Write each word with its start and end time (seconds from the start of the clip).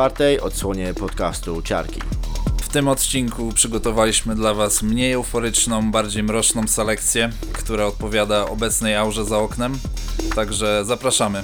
czwartej 0.00 0.40
odsłonie 0.40 0.94
podcastu 0.94 1.62
Ciarki. 1.62 2.00
W 2.62 2.68
tym 2.68 2.88
odcinku 2.88 3.52
przygotowaliśmy 3.52 4.34
dla 4.34 4.54
Was 4.54 4.82
mniej 4.82 5.12
euforyczną, 5.12 5.90
bardziej 5.90 6.22
mroczną 6.22 6.68
selekcję, 6.68 7.30
która 7.52 7.86
odpowiada 7.86 8.48
obecnej 8.48 8.96
aurze 8.96 9.24
za 9.24 9.38
oknem. 9.38 9.78
Także 10.34 10.84
zapraszamy. 10.84 11.42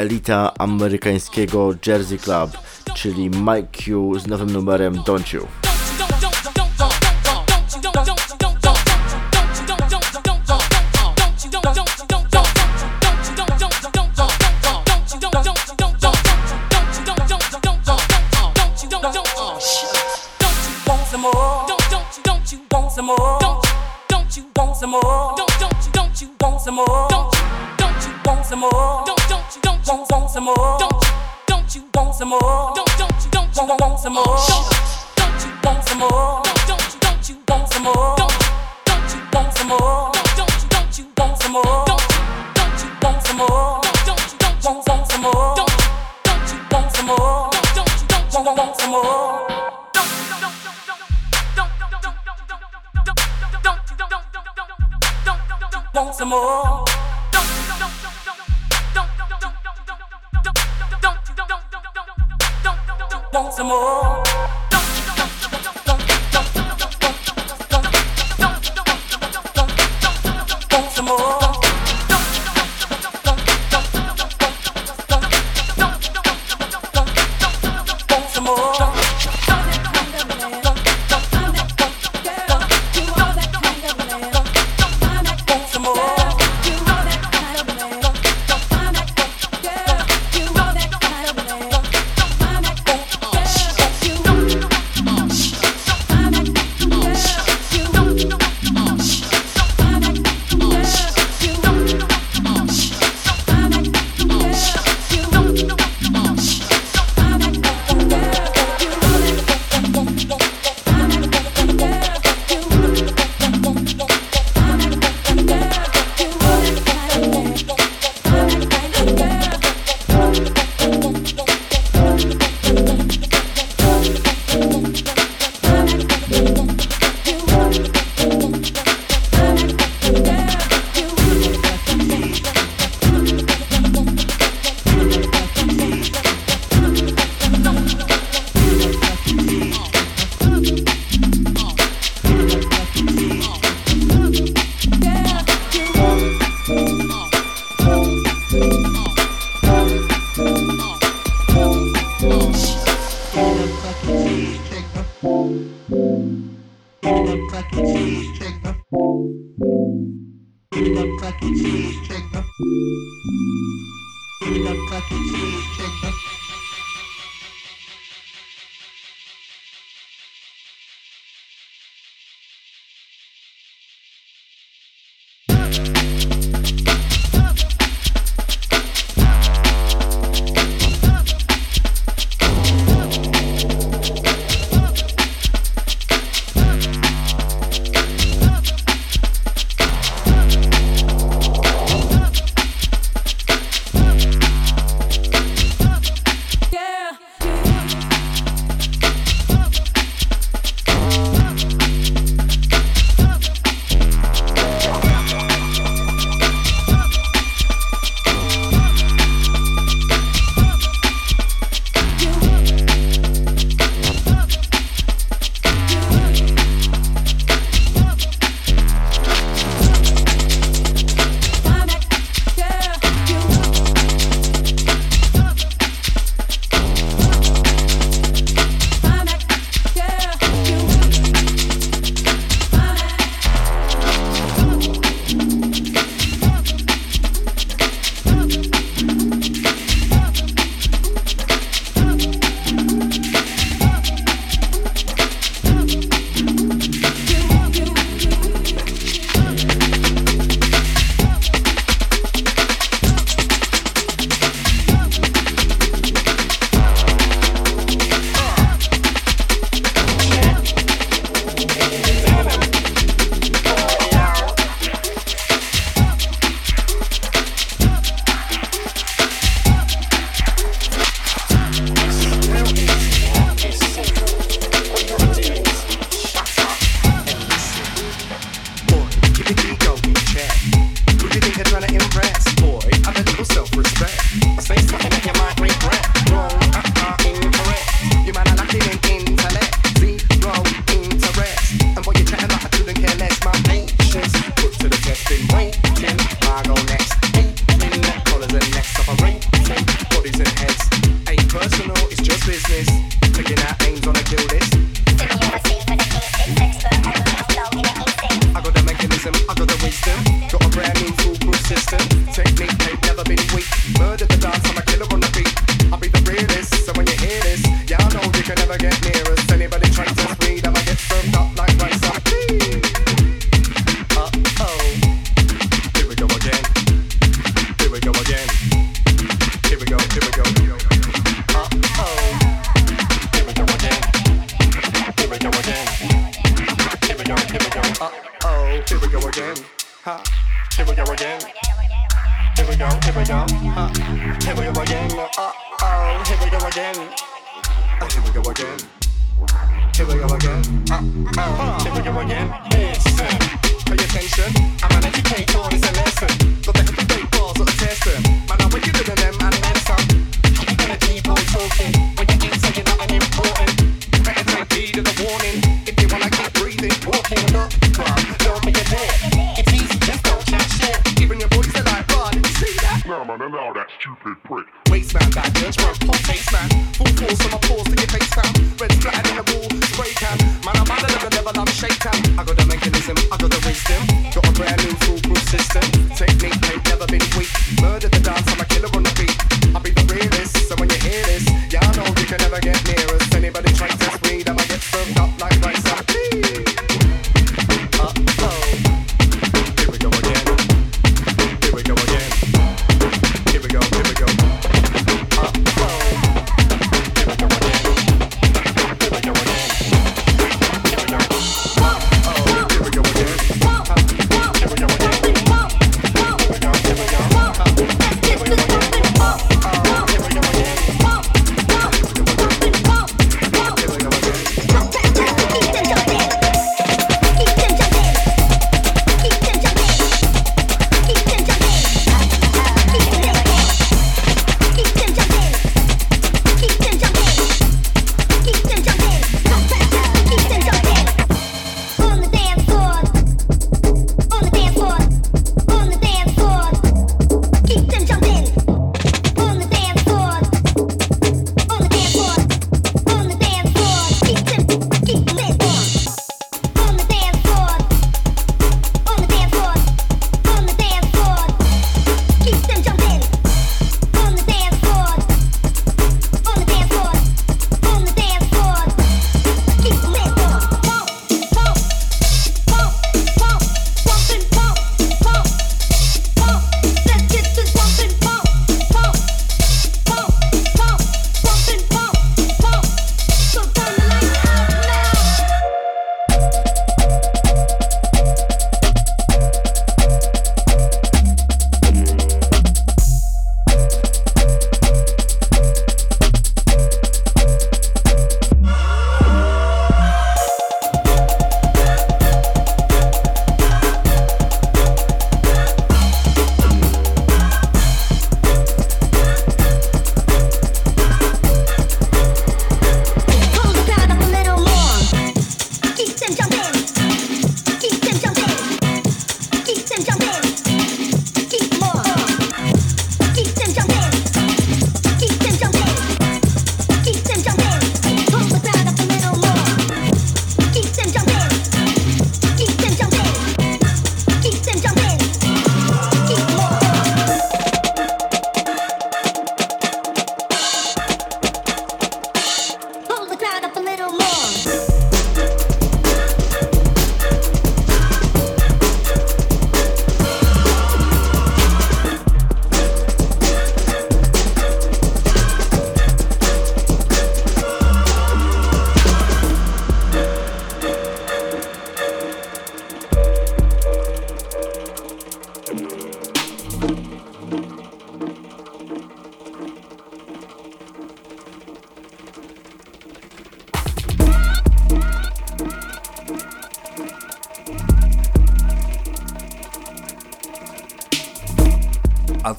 elita 0.00 0.52
amerykańskiego 0.58 1.74
Jersey 1.86 2.18
Club, 2.18 2.50
czyli 2.94 3.30
Mike 3.30 3.68
Q 3.72 4.18
z 4.18 4.26
nowym 4.26 4.50
numerem 4.50 4.94
Don't 4.94 5.34
You. 5.34 5.59
want 33.68 33.98
some 34.00 34.14
more? 34.14 34.24
Don't 35.16 35.44
you 35.44 35.52
want 35.62 35.84
some 35.84 35.98
more? 35.98 36.49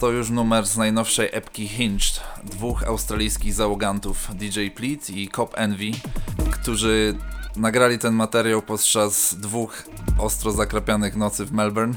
to 0.02 0.10
już 0.10 0.30
numer 0.30 0.66
z 0.66 0.76
najnowszej 0.76 1.28
epki 1.32 1.68
Hinged 1.68 2.20
dwóch 2.44 2.84
australijskich 2.84 3.54
załogantów 3.54 4.28
DJ 4.34 4.66
Pleat 4.68 5.10
i 5.10 5.28
Cop 5.28 5.58
Envy, 5.58 5.90
którzy 6.50 7.14
nagrali 7.56 7.98
ten 7.98 8.14
materiał 8.14 8.62
podczas 8.62 9.34
dwóch 9.34 9.84
ostro 10.18 10.52
zakrapianych 10.52 11.16
nocy 11.16 11.44
w 11.44 11.52
Melbourne. 11.52 11.94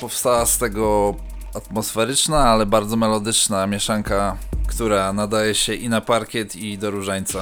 Powstała 0.00 0.46
z 0.46 0.58
tego 0.58 1.14
atmosferyczna, 1.54 2.38
ale 2.38 2.66
bardzo 2.66 2.96
melodyczna 2.96 3.66
mieszanka, 3.66 4.36
która 4.66 5.12
nadaje 5.12 5.54
się 5.54 5.74
i 5.74 5.88
na 5.88 6.00
parkiet 6.00 6.56
i 6.56 6.78
do 6.78 6.90
różańca. 6.90 7.40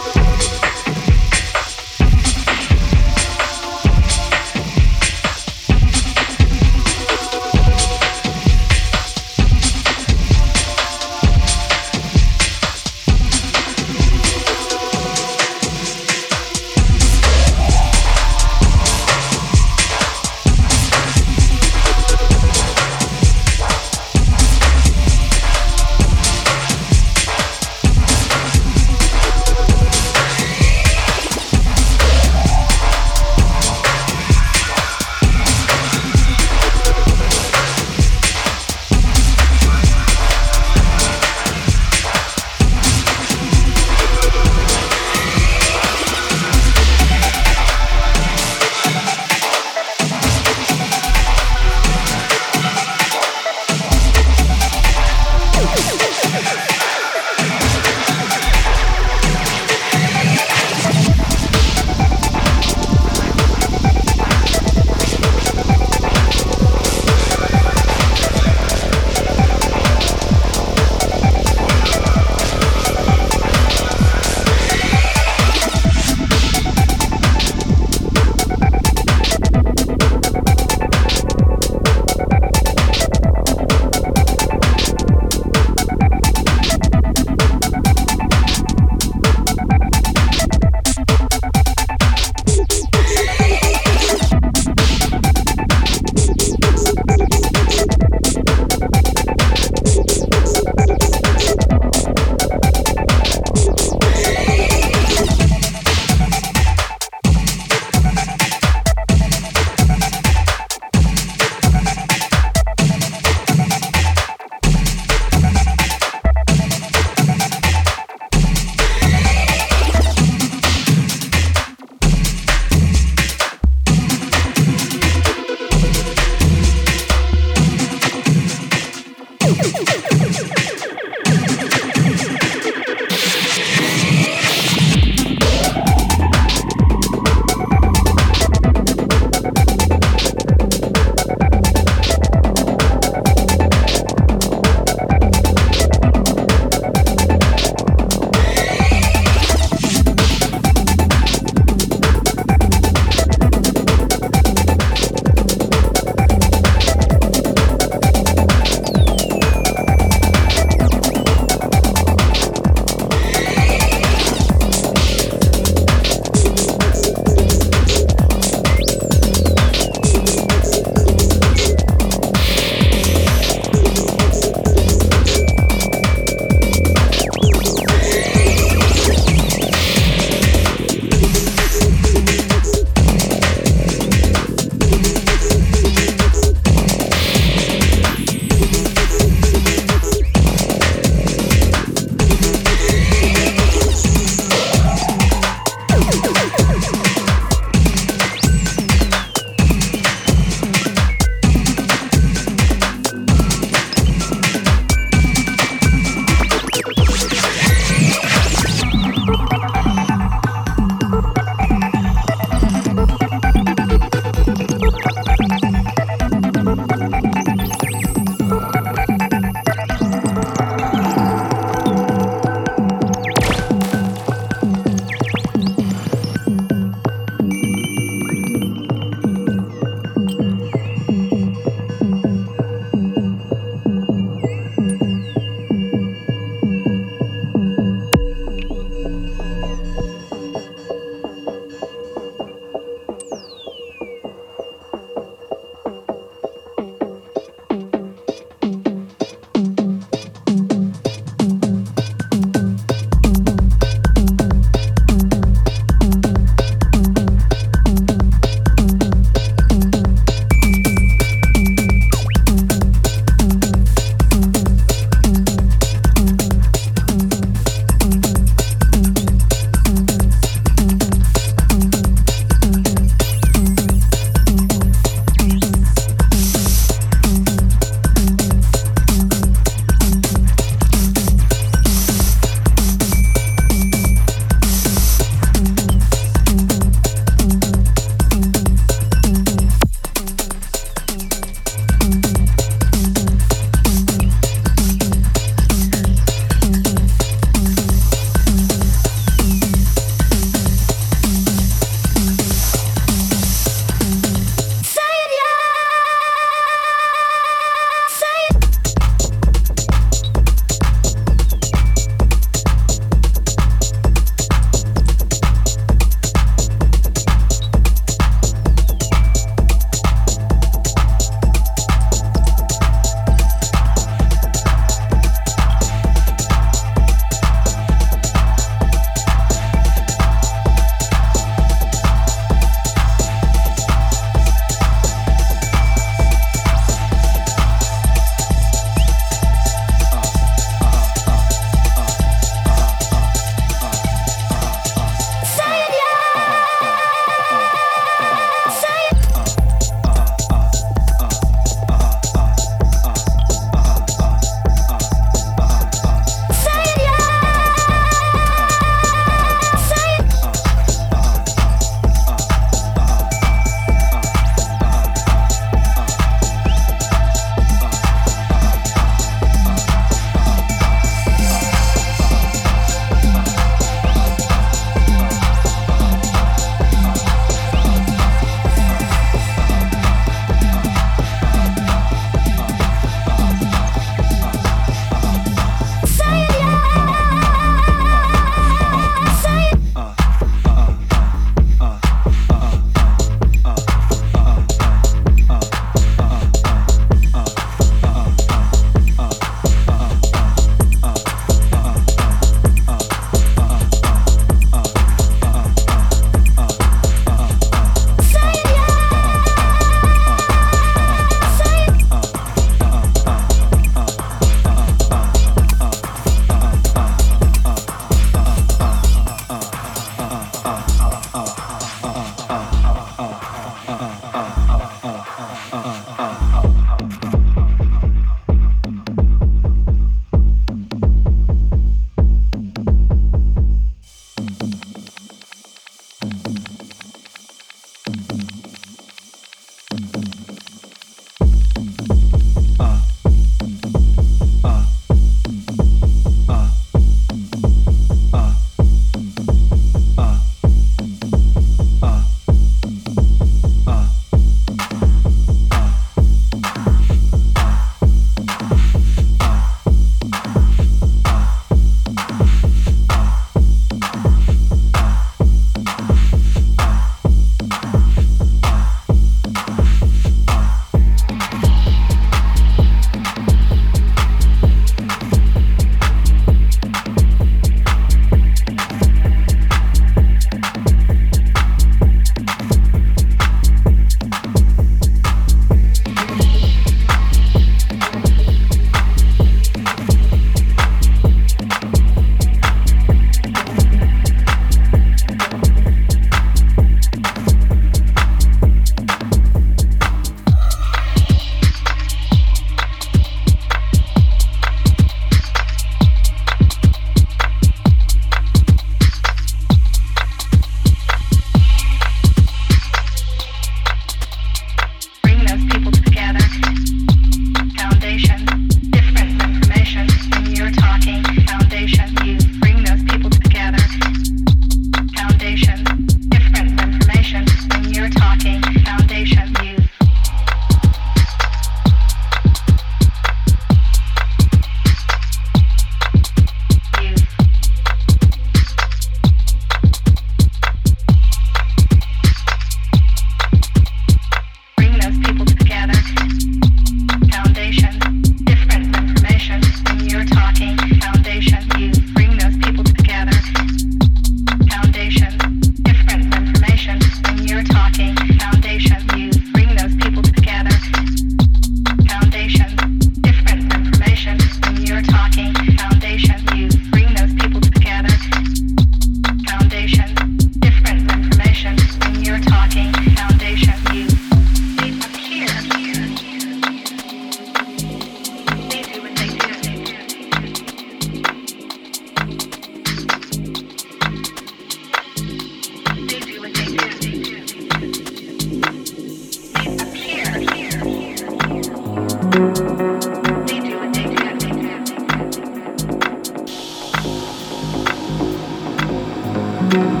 Thank 599.70 600.00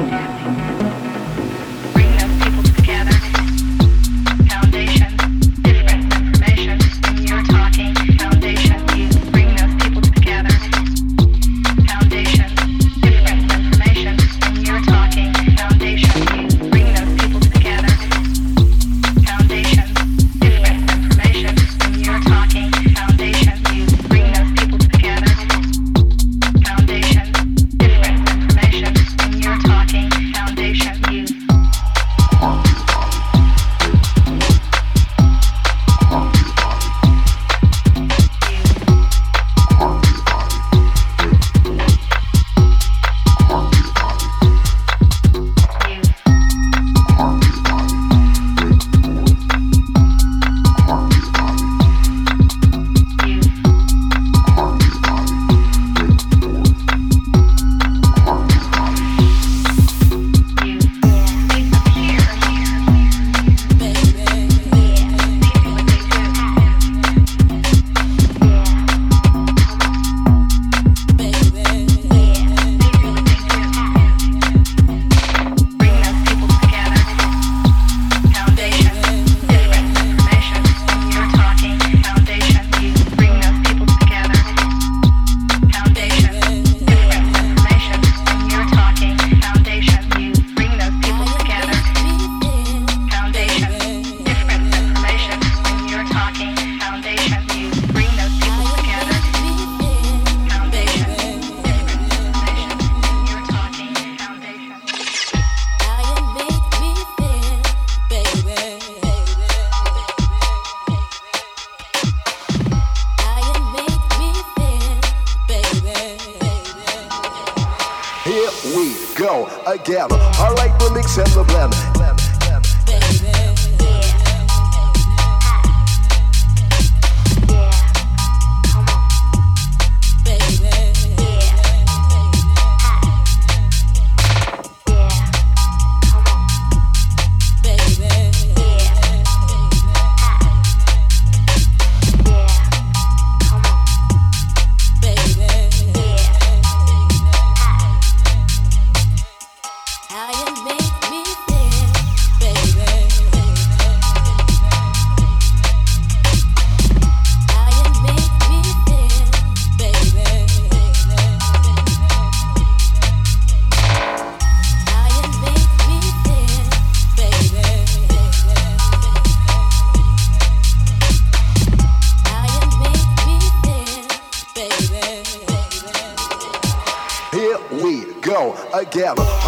you. 0.00 0.09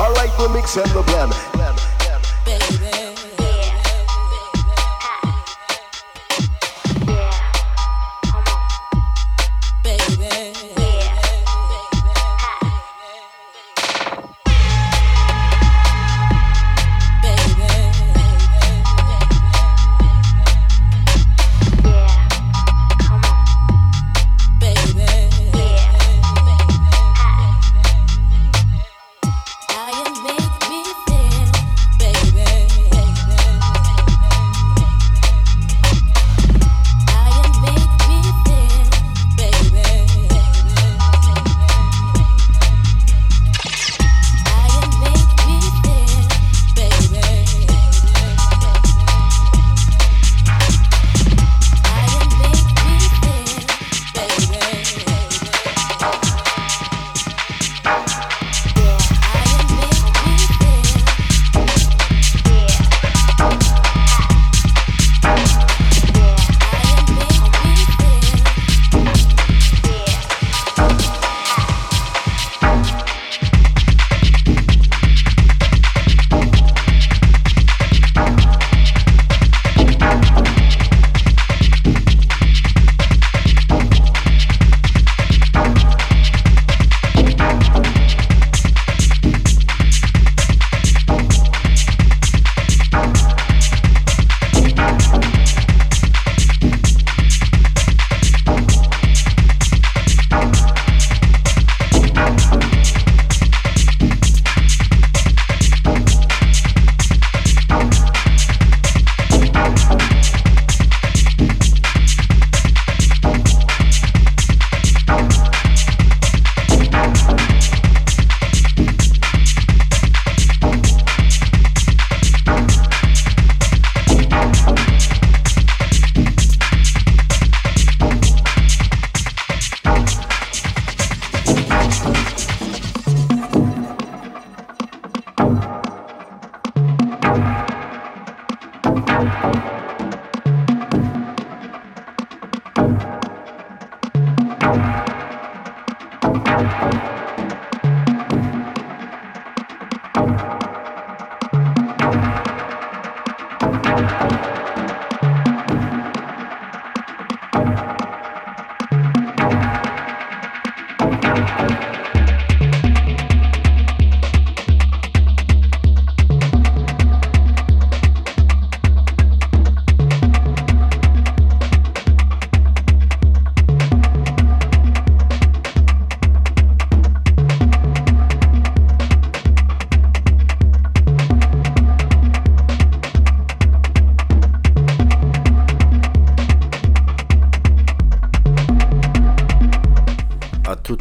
Alright, 0.03 0.37
the 0.37 0.49
mix 0.49 0.77
and 0.77 0.91
the 0.91 1.03
blend. 1.03 1.52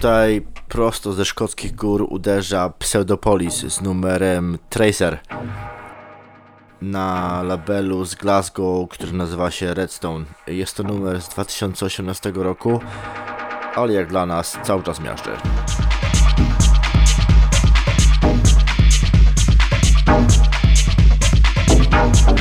tutaj 0.02 0.42
prosto 0.68 1.14
ze 1.14 1.26
szkockich 1.26 1.76
gór 1.76 2.08
uderza 2.10 2.70
Pseudopolis 2.80 3.54
z 3.54 3.82
numerem 3.82 4.58
Tracer 4.70 5.20
na 6.82 7.42
labelu 7.44 8.06
z 8.06 8.16
Glasgow, 8.16 8.90
który 8.90 9.12
nazywa 9.12 9.52
się 9.52 9.74
Redstone. 9.74 10.26
Jest 10.48 10.78
to 10.78 10.84
numer 10.84 11.22
z 11.22 11.30
2018 11.30 12.32
roku, 12.36 12.80
ale 13.76 13.94
jak 13.94 14.08
dla 14.08 14.26
nas 14.26 14.58
cały 14.64 14.84
czas 14.84 15.00
miażdży. 15.00 15.32
Thank 21.92 22.41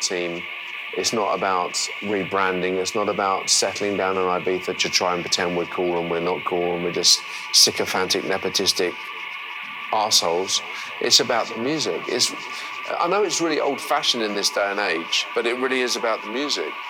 team. 0.00 0.42
It's 0.96 1.12
not 1.12 1.34
about 1.36 1.72
rebranding. 2.00 2.74
It's 2.78 2.94
not 2.94 3.08
about 3.08 3.50
settling 3.50 3.96
down 3.96 4.16
in 4.16 4.22
Ibiza 4.22 4.76
to 4.78 4.90
try 4.90 5.14
and 5.14 5.22
pretend 5.22 5.56
we're 5.56 5.66
cool 5.66 5.98
and 5.98 6.10
we're 6.10 6.20
not 6.20 6.44
cool 6.44 6.74
and 6.74 6.82
we're 6.82 6.92
just 6.92 7.20
sycophantic, 7.52 8.24
nepotistic 8.24 8.94
assholes. 9.92 10.62
It's 11.00 11.20
about 11.20 11.46
the 11.48 11.58
music. 11.58 12.00
It's, 12.08 12.32
I 12.98 13.06
know 13.08 13.22
it's 13.22 13.40
really 13.40 13.60
old 13.60 13.80
fashioned 13.80 14.22
in 14.22 14.34
this 14.34 14.50
day 14.50 14.70
and 14.70 14.80
age, 14.80 15.26
but 15.34 15.46
it 15.46 15.56
really 15.58 15.80
is 15.80 15.96
about 15.96 16.22
the 16.22 16.30
music. 16.30 16.64
Music 16.64 16.87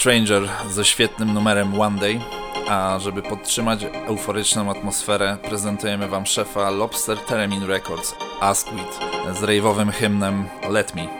Stranger 0.00 0.48
ze 0.70 0.84
świetnym 0.84 1.34
numerem 1.34 1.80
One 1.80 1.98
Day, 1.98 2.20
a 2.68 2.98
żeby 2.98 3.22
podtrzymać 3.22 3.84
euforyczną 3.84 4.70
atmosferę, 4.70 5.36
prezentujemy 5.42 6.08
Wam 6.08 6.26
szefa 6.26 6.70
Lobster 6.70 7.18
Theremin 7.18 7.64
Records, 7.64 8.14
Asquith, 8.40 8.98
z 9.32 9.42
rave'owym 9.42 9.90
hymnem 9.92 10.48
Let 10.70 10.94
Me. 10.94 11.19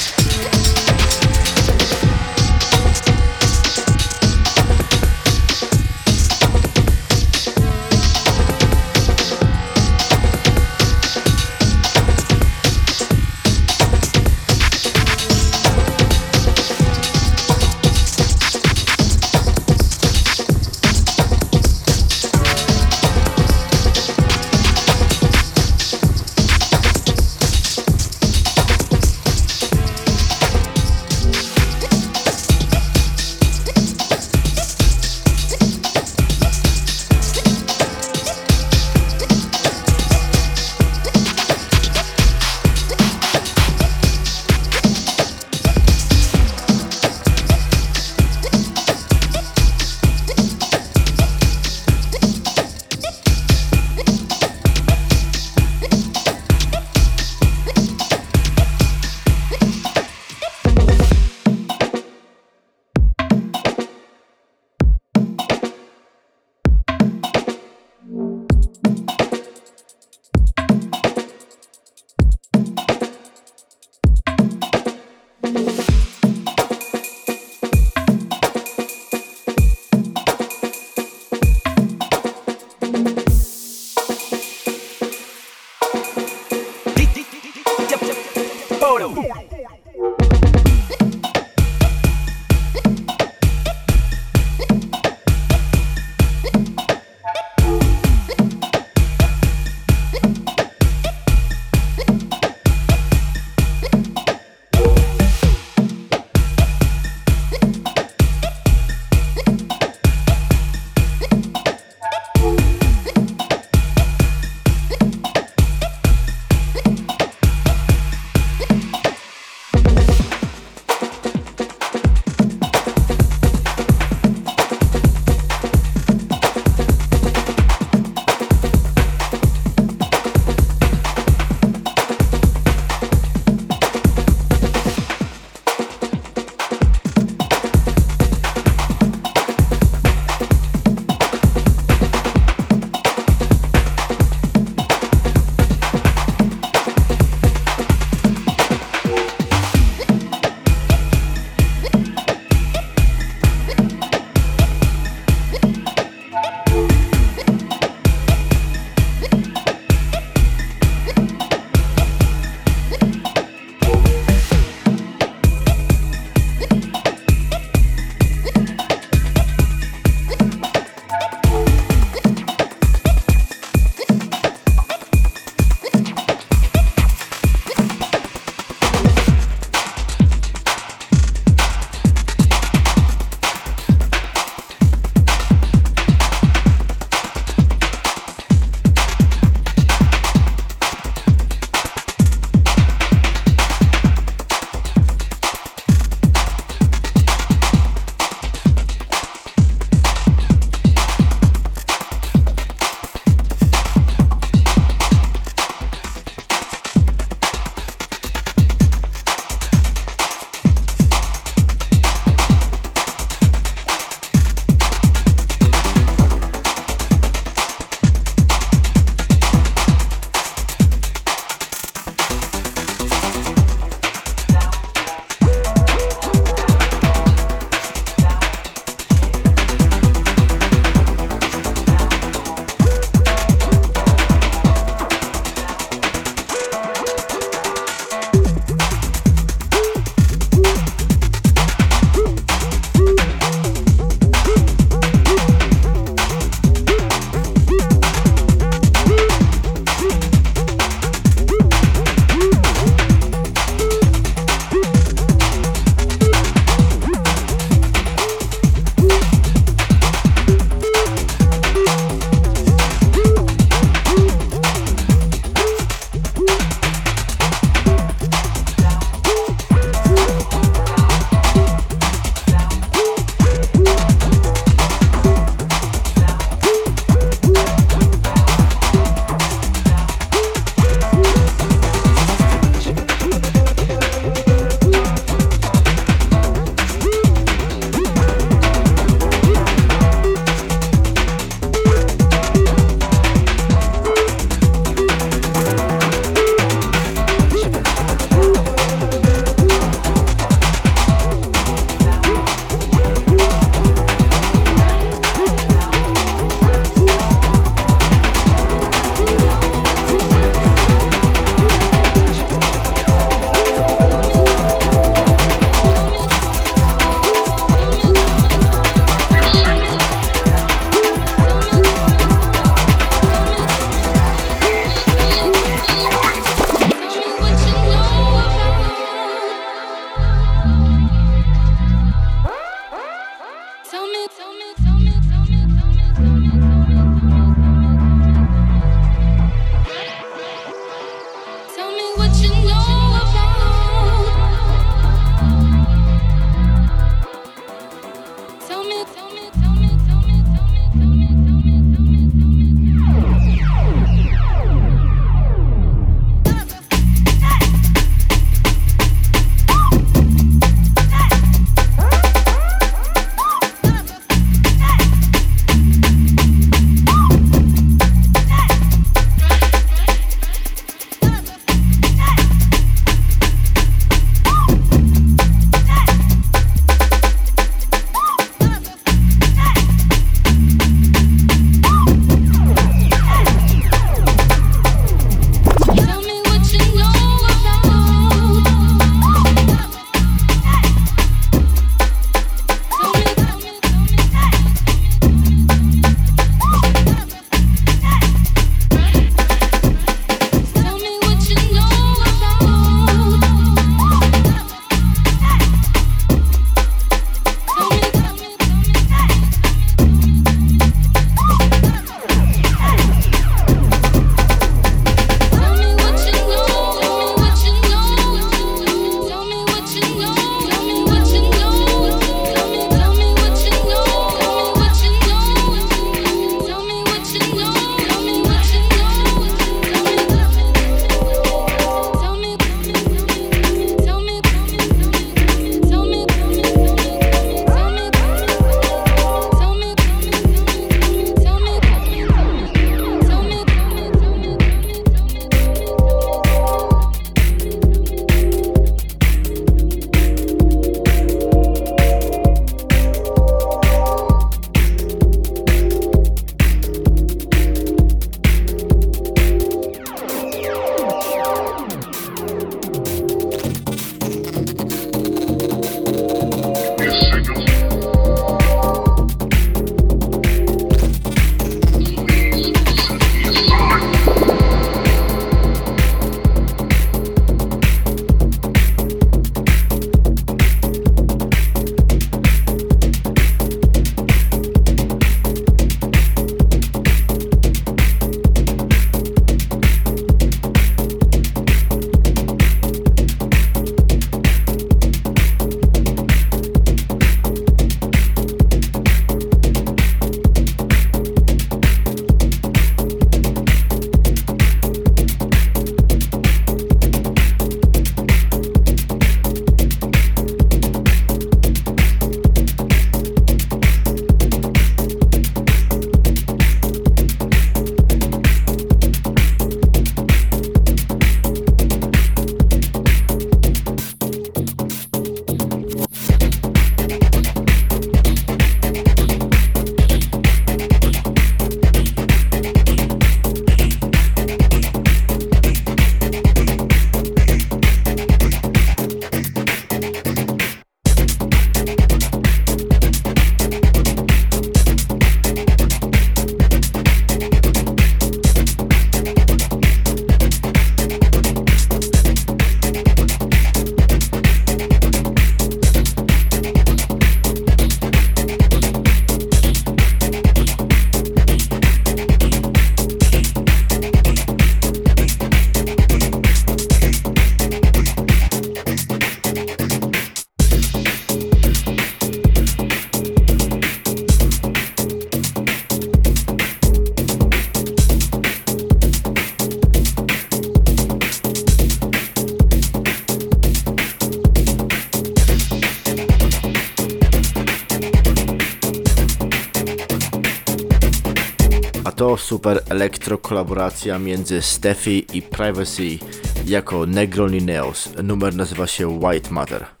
elektrokolaboracja 593.01 594.19
między 594.19 594.61
Steffi 594.61 595.37
i 595.37 595.41
Privacy 595.41 596.19
jako 596.65 597.05
Negroni 597.05 597.61
Neos. 597.61 598.09
Numer 598.23 598.55
nazywa 598.55 598.87
się 598.87 599.07
White 599.07 599.51
Matter. 599.51 600.00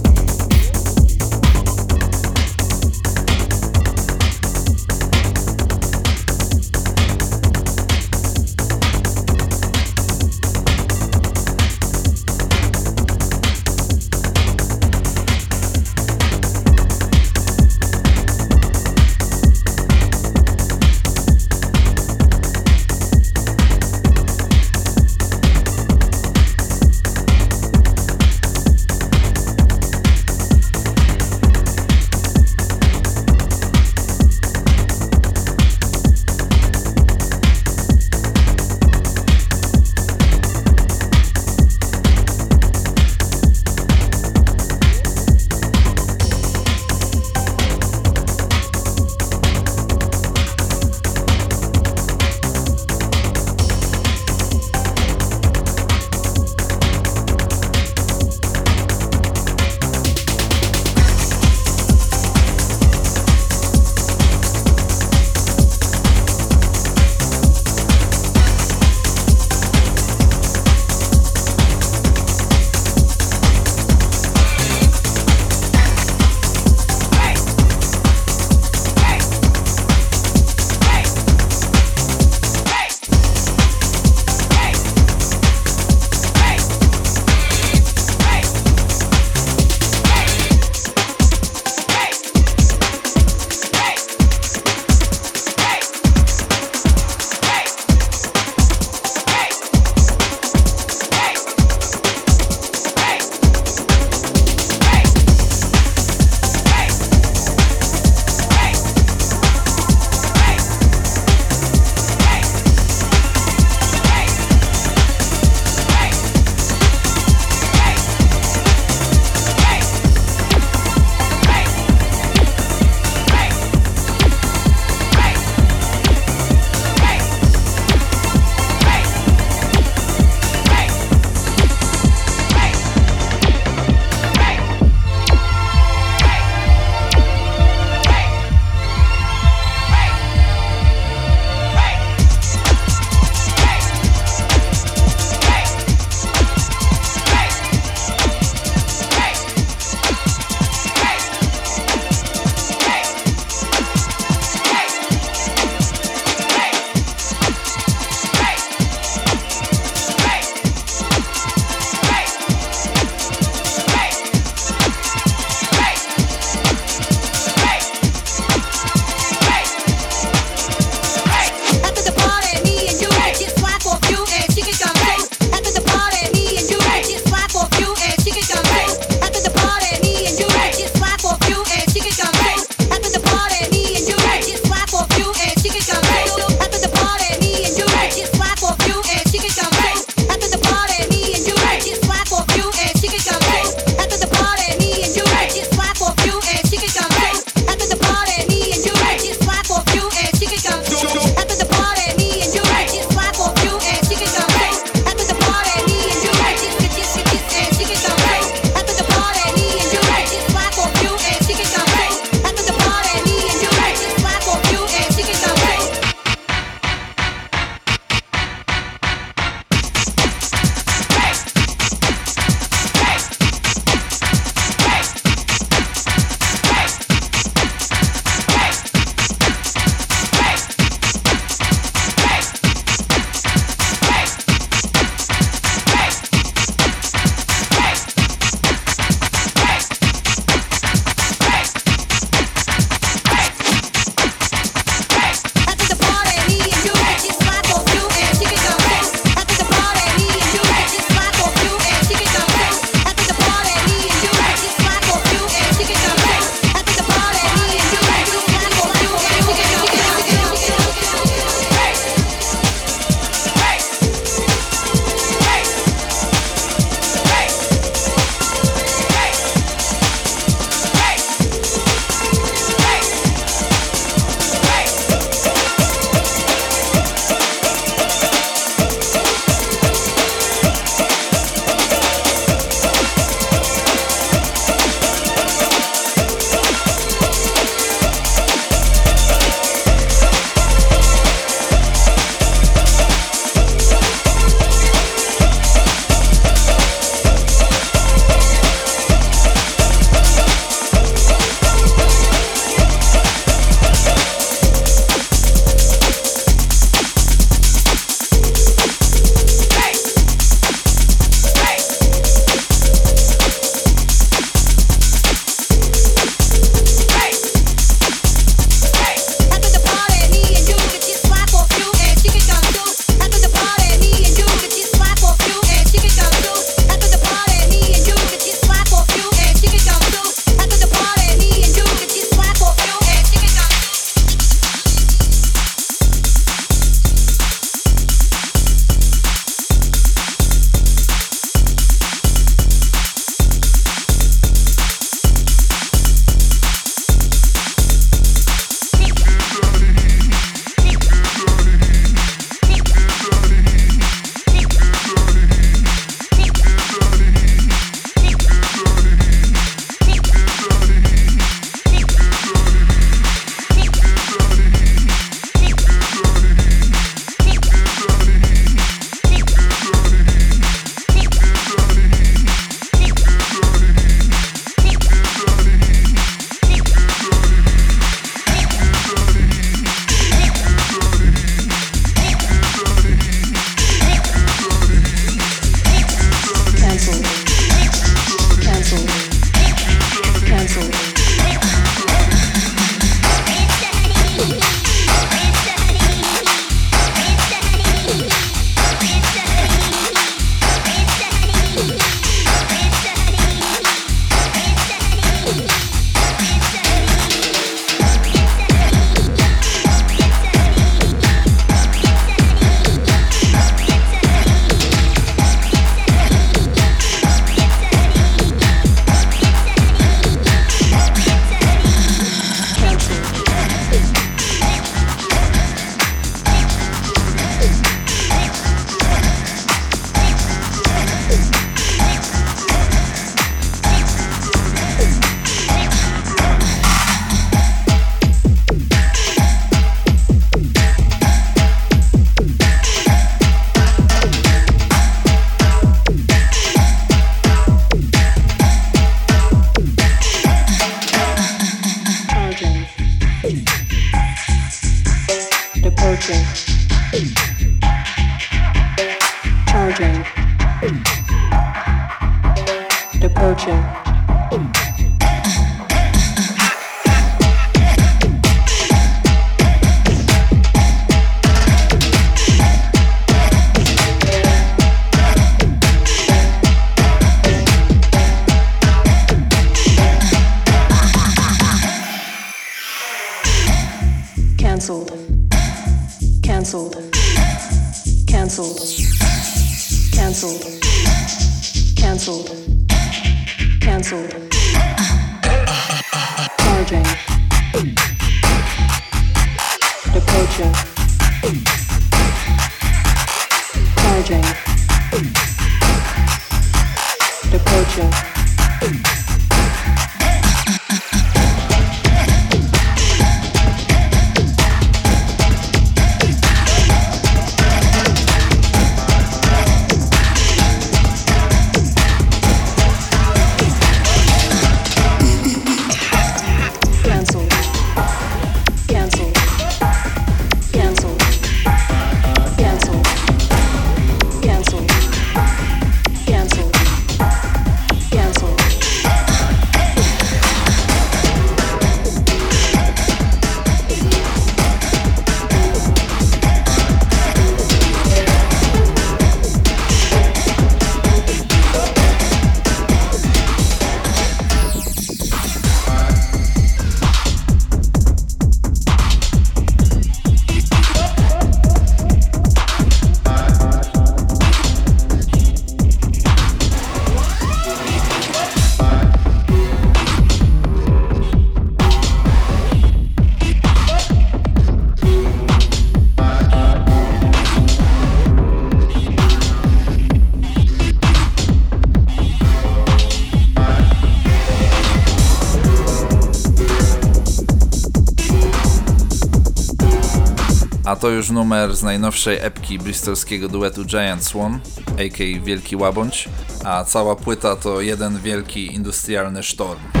Numer 591.31 591.75
z 591.75 591.83
najnowszej 591.83 592.37
epki 592.41 592.79
bristolskiego 592.79 593.49
duetu 593.49 593.85
Giant 593.85 594.23
Swan, 594.23 594.59
a.k.a. 594.91 595.45
Wielki 595.45 595.75
Łabądź, 595.75 596.29
a 596.63 596.83
cała 596.83 597.15
płyta 597.15 597.55
to 597.55 597.81
jeden 597.81 598.19
wielki 598.19 598.73
industrialny 598.73 599.43
sztorm. 599.43 600.00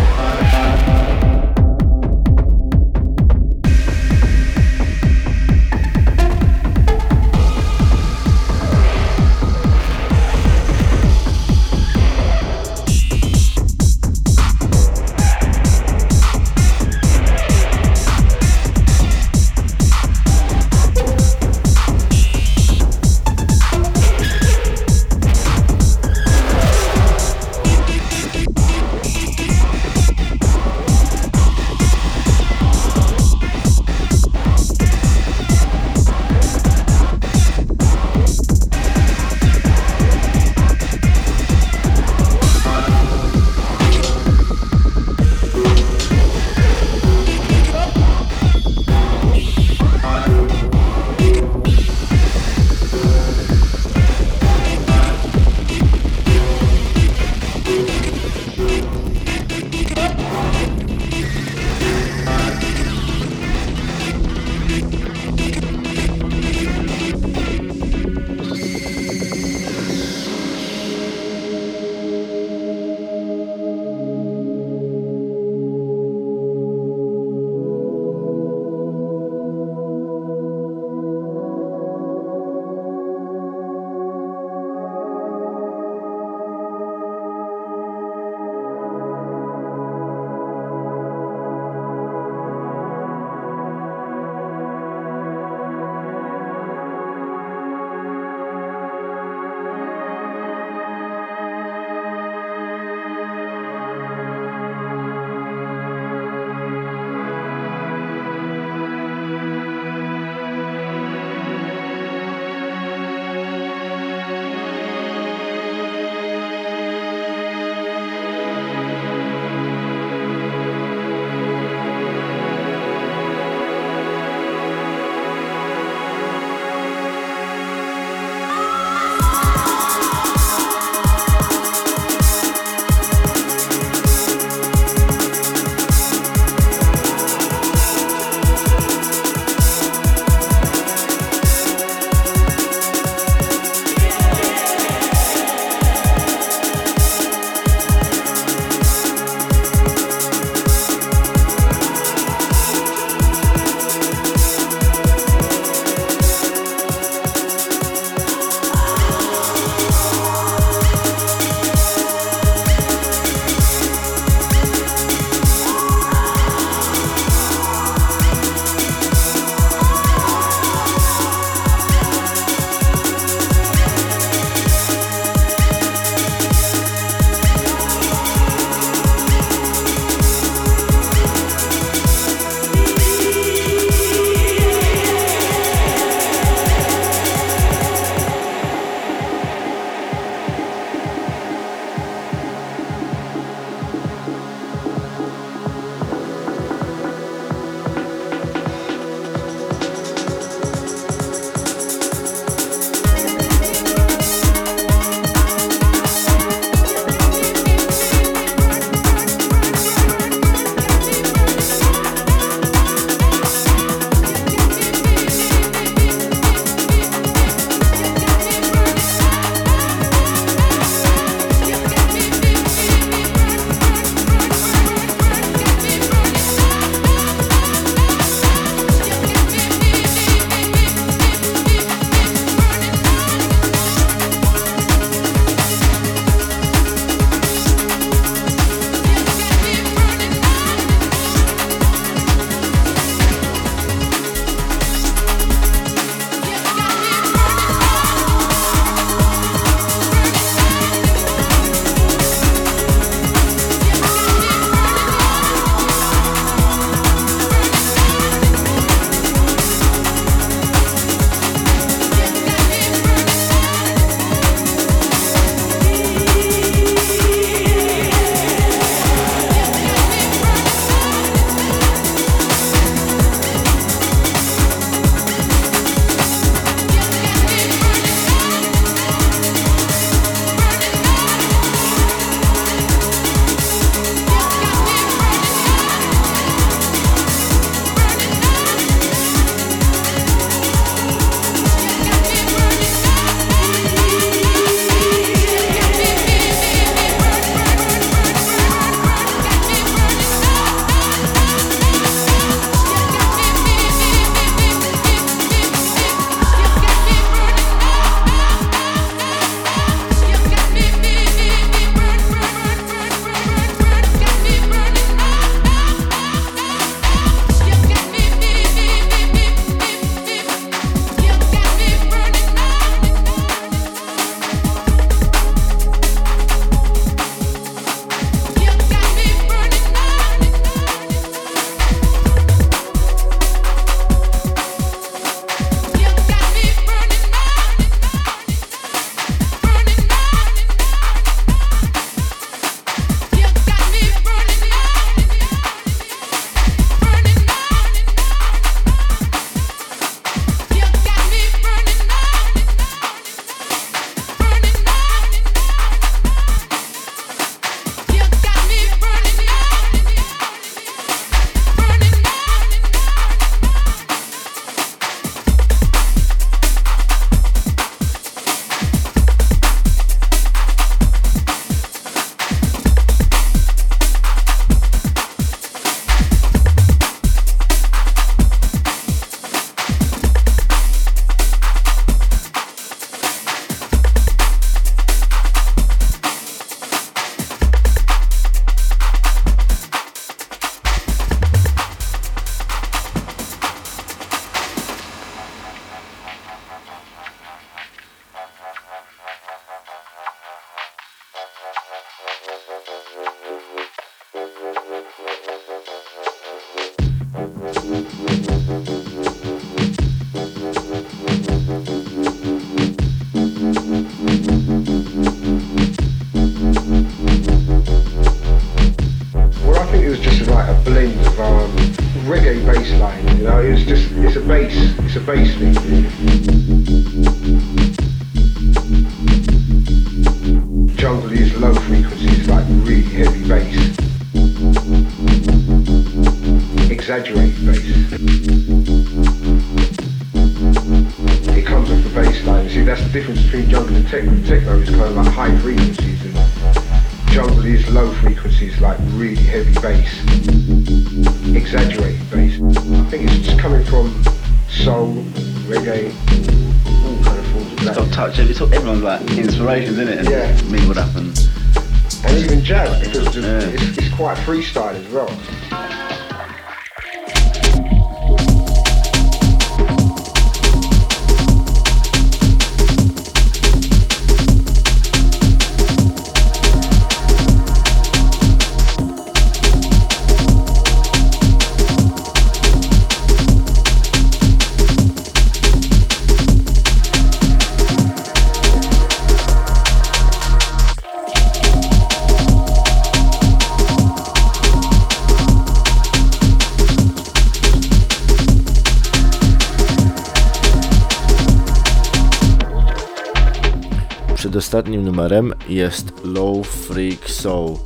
Numerem 504.97 505.53
jest 505.69 506.13
Low 506.23 506.67
Freak 506.67 507.29
Soul 507.29 507.77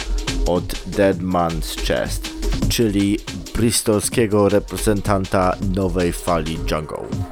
od 0.47 0.63
Dead 0.85 1.17
Man's 1.17 1.81
Chest, 1.87 2.29
czyli 2.69 3.19
bristolskiego 3.55 4.49
reprezentanta 4.49 5.55
nowej 5.75 6.13
fali 6.13 6.57
jungle. 6.71 7.24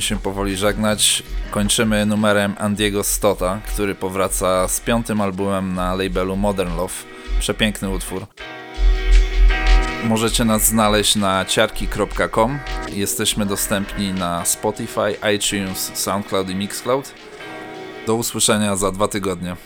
będziemy 0.00 0.18
się 0.18 0.22
powoli 0.22 0.56
żegnać. 0.56 1.22
Kończymy 1.50 2.06
numerem 2.06 2.54
Andiego 2.58 3.04
Stota, 3.04 3.60
który 3.66 3.94
powraca 3.94 4.68
z 4.68 4.80
piątym 4.80 5.20
albumem 5.20 5.74
na 5.74 5.94
labelu 5.94 6.36
Modern 6.36 6.76
Love. 6.76 6.94
Przepiękny 7.40 7.88
utwór. 7.88 8.26
Możecie 10.04 10.44
nas 10.44 10.66
znaleźć 10.66 11.16
na 11.16 11.44
ciarki.com. 11.44 12.58
Jesteśmy 12.92 13.46
dostępni 13.46 14.12
na 14.12 14.44
Spotify, 14.44 15.16
iTunes, 15.36 15.90
SoundCloud 15.94 16.50
i 16.50 16.54
Mixcloud. 16.54 17.14
Do 18.06 18.14
usłyszenia 18.14 18.76
za 18.76 18.92
dwa 18.92 19.08
tygodnie. 19.08 19.56